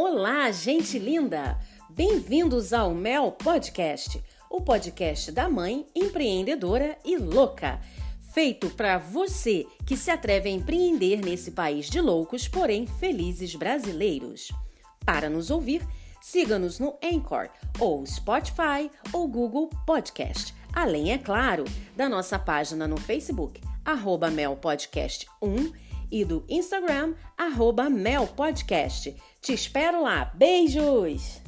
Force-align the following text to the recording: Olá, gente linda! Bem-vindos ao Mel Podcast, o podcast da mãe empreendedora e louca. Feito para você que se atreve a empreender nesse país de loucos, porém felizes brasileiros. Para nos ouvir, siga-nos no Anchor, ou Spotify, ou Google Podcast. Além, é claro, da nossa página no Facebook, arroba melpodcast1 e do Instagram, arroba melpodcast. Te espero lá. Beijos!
Olá, 0.00 0.48
gente 0.52 0.96
linda! 0.96 1.58
Bem-vindos 1.90 2.72
ao 2.72 2.94
Mel 2.94 3.32
Podcast, 3.32 4.22
o 4.48 4.60
podcast 4.60 5.32
da 5.32 5.48
mãe 5.48 5.88
empreendedora 5.92 6.96
e 7.04 7.18
louca. 7.18 7.80
Feito 8.32 8.70
para 8.70 8.96
você 8.96 9.66
que 9.84 9.96
se 9.96 10.08
atreve 10.08 10.48
a 10.48 10.52
empreender 10.52 11.20
nesse 11.20 11.50
país 11.50 11.90
de 11.90 12.00
loucos, 12.00 12.46
porém 12.46 12.86
felizes 12.86 13.56
brasileiros. 13.56 14.52
Para 15.04 15.28
nos 15.28 15.50
ouvir, 15.50 15.84
siga-nos 16.20 16.78
no 16.78 16.96
Anchor, 17.02 17.50
ou 17.80 18.06
Spotify, 18.06 18.88
ou 19.12 19.26
Google 19.26 19.68
Podcast. 19.84 20.54
Além, 20.72 21.10
é 21.10 21.18
claro, 21.18 21.64
da 21.96 22.08
nossa 22.08 22.38
página 22.38 22.86
no 22.86 22.98
Facebook, 22.98 23.60
arroba 23.84 24.30
melpodcast1 24.30 25.87
e 26.10 26.24
do 26.24 26.44
Instagram, 26.48 27.14
arroba 27.36 27.88
melpodcast. 27.88 29.14
Te 29.40 29.52
espero 29.52 30.02
lá. 30.02 30.32
Beijos! 30.34 31.47